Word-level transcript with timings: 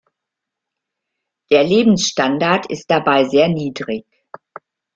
Der 1.51 1.63
Lebensstandard 1.63 2.65
ist 2.71 2.89
dabei 2.89 3.25
sehr 3.25 3.49
niedrig. 3.49 4.03